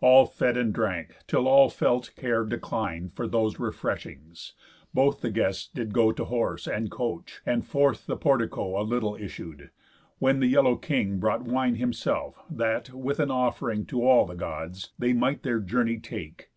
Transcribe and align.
All 0.00 0.24
fed 0.24 0.56
and 0.56 0.72
drank, 0.72 1.12
till 1.26 1.46
all 1.46 1.68
felt 1.68 2.10
care 2.16 2.46
decline 2.46 3.10
For 3.10 3.28
those 3.28 3.56
refreshings. 3.58 4.54
Both 4.94 5.20
the 5.20 5.28
guests 5.28 5.68
did 5.68 5.92
go 5.92 6.10
To 6.10 6.24
horse, 6.24 6.66
and 6.66 6.90
coach, 6.90 7.42
and 7.44 7.66
forth 7.66 8.06
the 8.06 8.16
portico 8.16 8.80
A 8.80 8.82
little 8.82 9.14
issued, 9.14 9.68
when 10.20 10.40
the 10.40 10.46
yellow 10.48 10.76
King 10.76 11.18
Brought 11.18 11.42
wine 11.42 11.74
himself, 11.74 12.38
that, 12.48 12.94
with 12.94 13.20
an 13.20 13.30
offering 13.30 13.84
To 13.84 14.02
all 14.08 14.24
the 14.24 14.36
Gods, 14.36 14.94
they 14.98 15.12
might 15.12 15.42
their 15.42 15.60
journey 15.60 15.98
take. 15.98 16.48